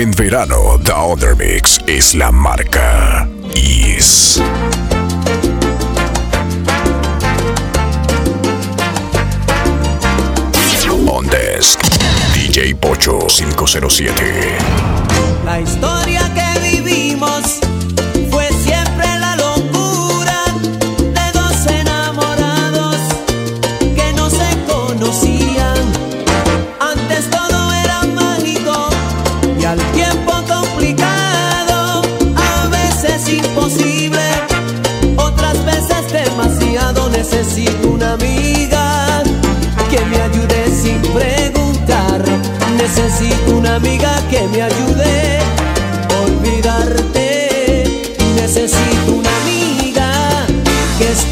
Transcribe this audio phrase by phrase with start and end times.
[0.00, 4.40] En verano, The Other Mix es la marca Yes.
[11.06, 11.78] On Desk,
[12.32, 14.56] DJ Pocho 507.
[15.44, 17.09] La historia que viví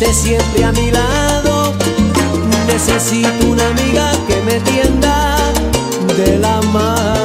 [0.00, 1.74] esté siempre a mi lado.
[2.68, 5.36] Necesito una amiga que me tienda
[6.16, 7.17] de la mano.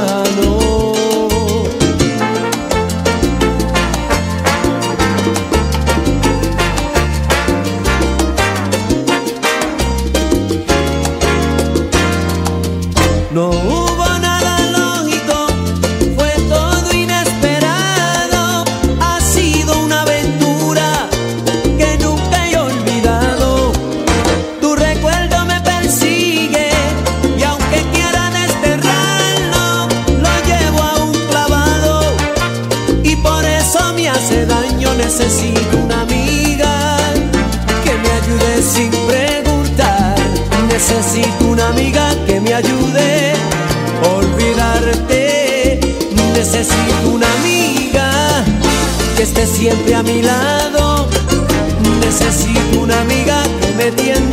[52.14, 54.33] Necesito una amiga que me tienda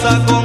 [0.00, 0.39] cosa con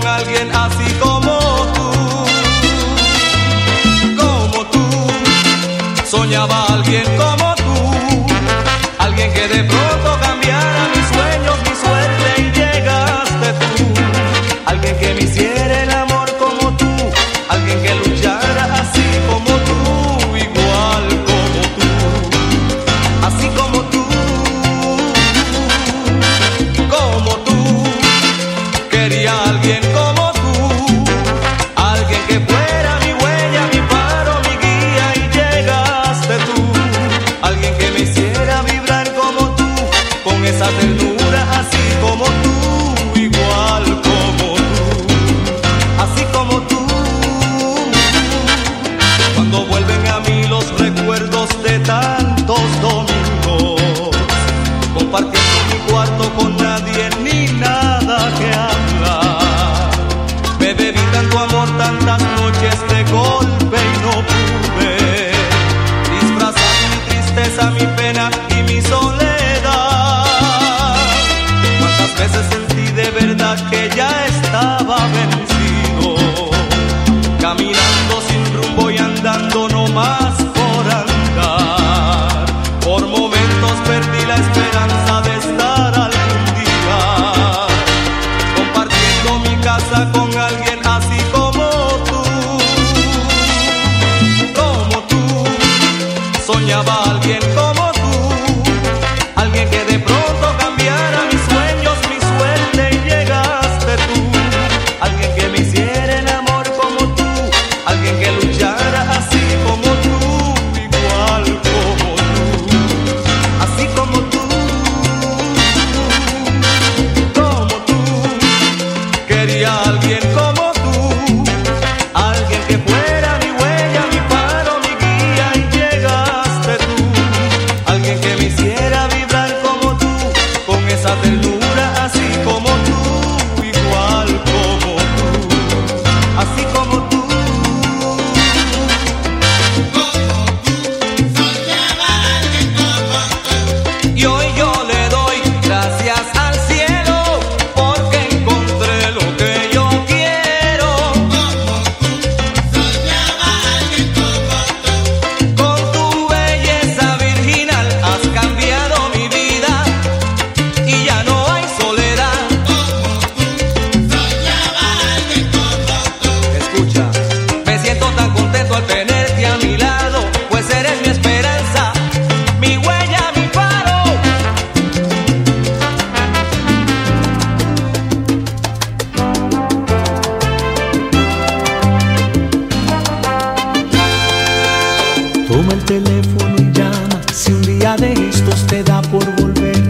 [185.85, 189.83] teléfono y llama si un día de estos te da por volver.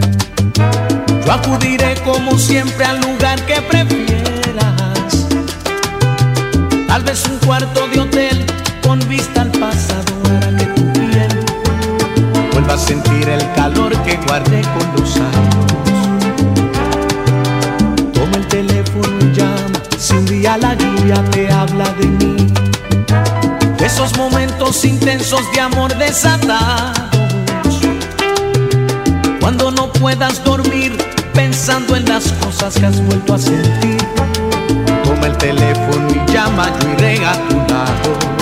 [1.24, 5.26] Yo acudiré como siempre al lugar que prefieras.
[6.86, 8.46] Tal vez un cuarto de hotel
[8.82, 11.28] con vista al pasado hará que tu piel
[12.52, 15.72] vuelva a sentir el calor que guardé con los años.
[18.12, 22.55] Toma el teléfono y llama si un día la lluvia te habla de mí
[23.86, 26.98] esos momentos intensos de amor desatados.
[29.38, 30.98] Cuando no puedas dormir
[31.32, 34.02] pensando en las cosas que has vuelto a sentir,
[35.04, 38.35] toma el teléfono y llama, yo iré a tu lado.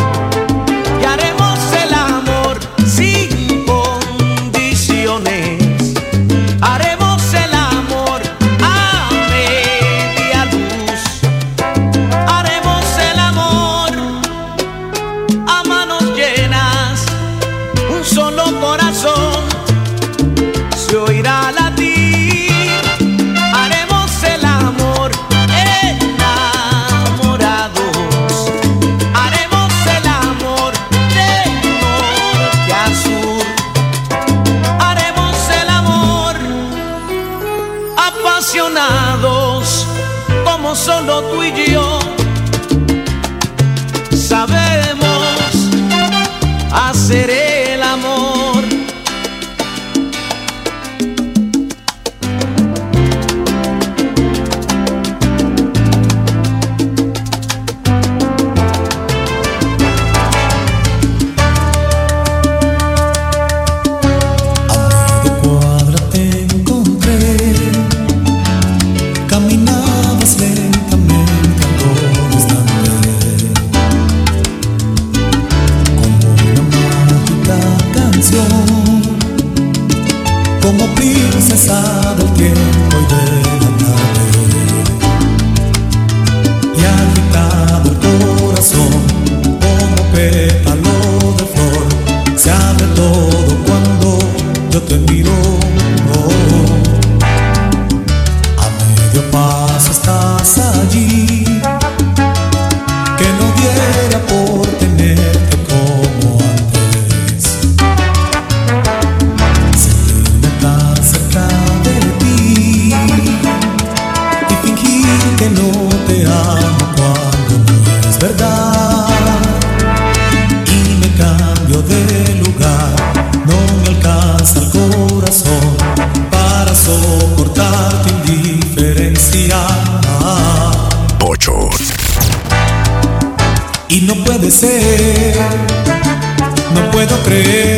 [136.75, 137.74] No puedo creer.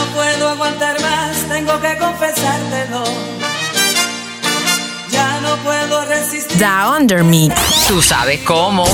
[0.00, 3.04] no puedo aguantar más, tengo que confesártelo.
[5.10, 6.58] Ya no puedo resistir.
[6.58, 7.54] Da Undermix.
[7.88, 8.84] Tú sabes cómo.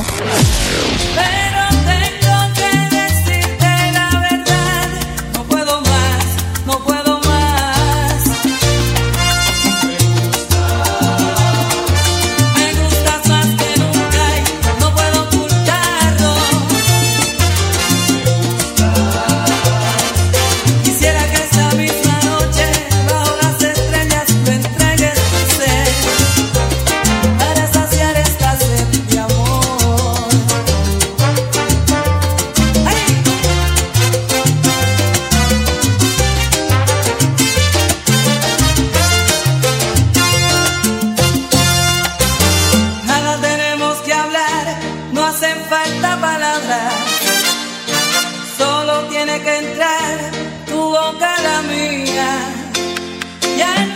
[49.46, 50.18] que entrar
[50.66, 52.30] tu boca la mía.
[53.56, 53.95] Ya no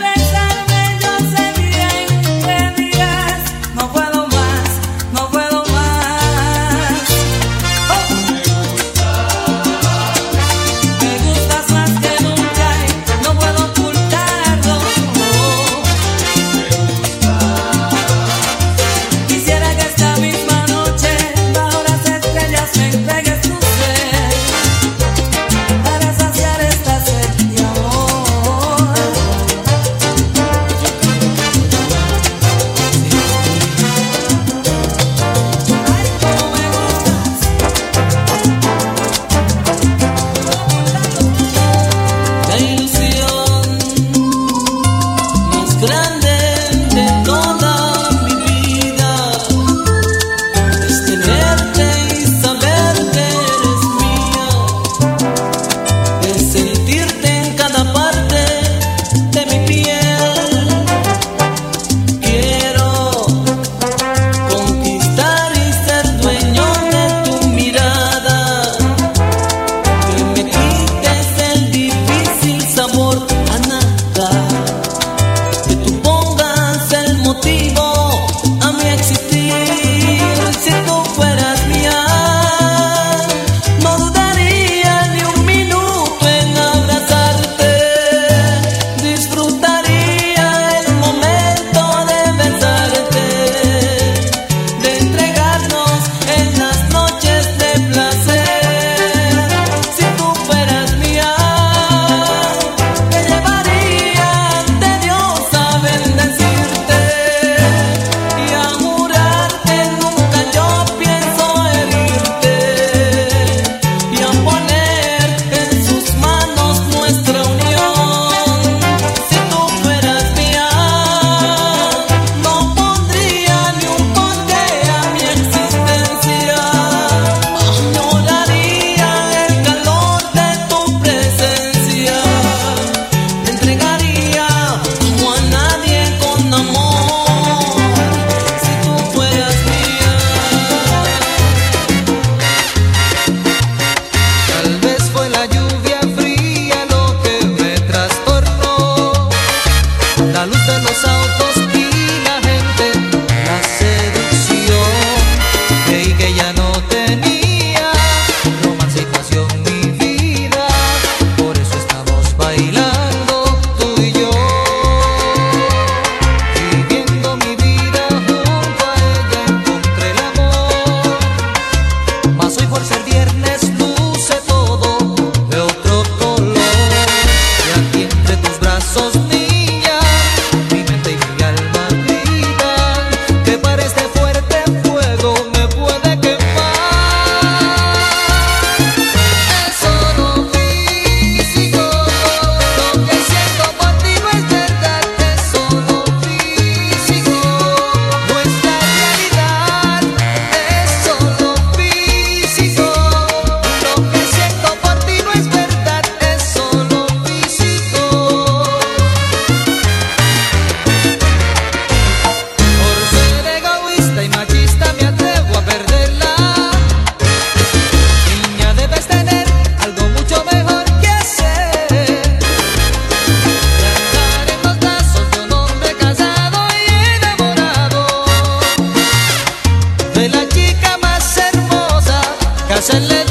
[232.81, 233.30] que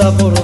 [0.00, 0.39] sabor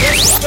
[0.00, 0.39] Yes.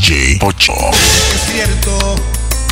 [0.00, 2.16] DJ Es cierto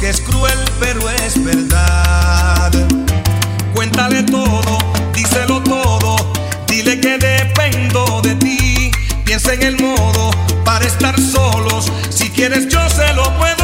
[0.00, 2.72] que es cruel, pero es verdad.
[3.74, 4.78] Cuéntale todo,
[5.12, 6.32] díselo todo,
[6.66, 8.90] dile que dependo de ti.
[9.24, 10.30] Piensa en el modo
[10.64, 11.92] para estar solos.
[12.08, 13.57] Si quieres, yo se lo puedo.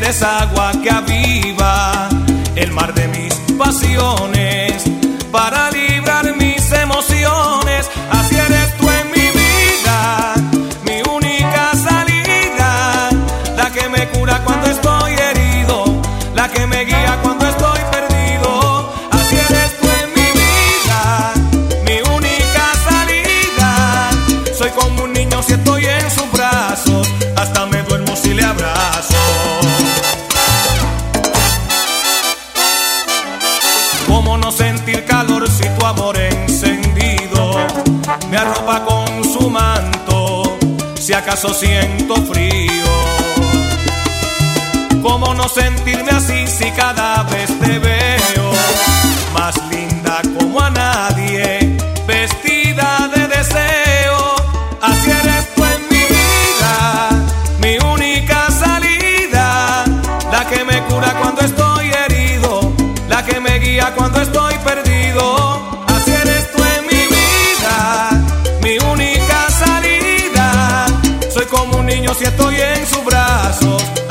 [0.00, 0.59] querer essa água.
[41.40, 42.84] acaso siento frío.
[45.02, 47.19] ¿Cómo no sentirme así si cada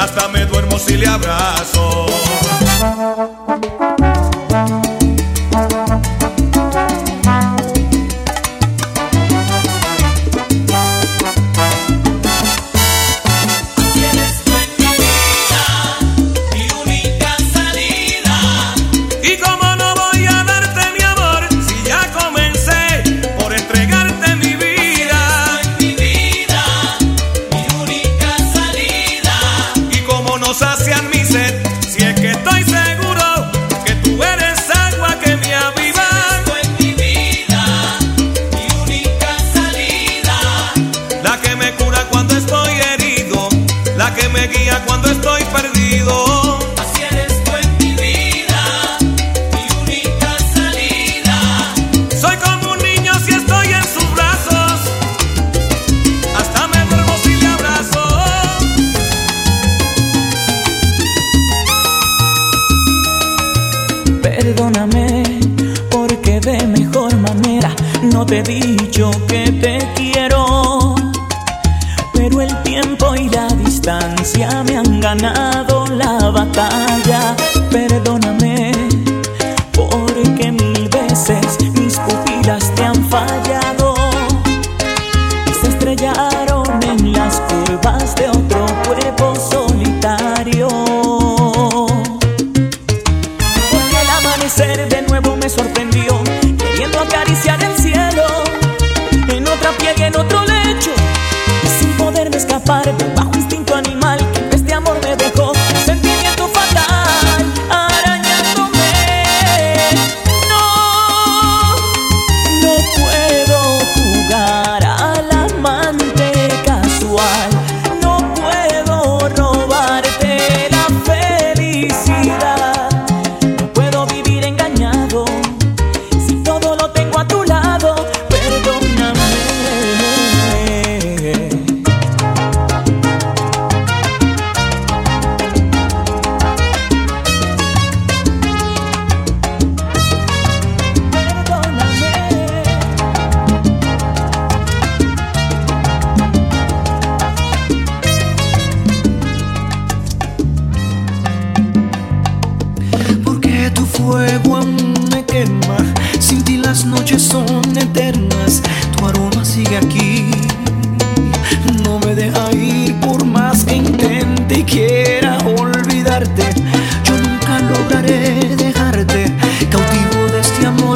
[0.09, 2.07] hasta me duermo si le abrazo.
[68.29, 68.68] pedí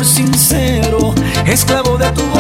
[0.04, 1.14] sincero,
[1.46, 2.33] esclavo de tu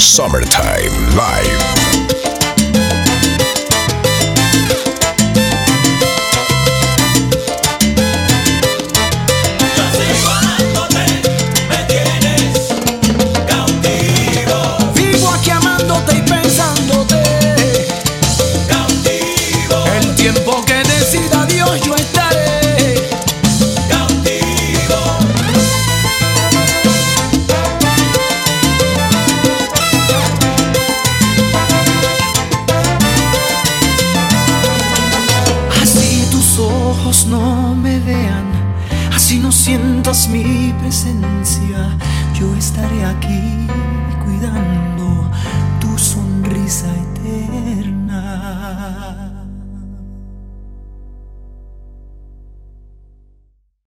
[0.00, 1.77] Summertime Live